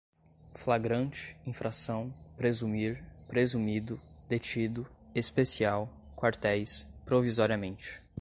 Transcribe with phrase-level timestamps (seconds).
[0.55, 8.01] flagrante, infração, presumir, presumido, detido, especial, quartéis, provisoriamente